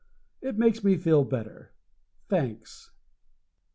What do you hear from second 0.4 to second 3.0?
It makes me feel better. Thanks.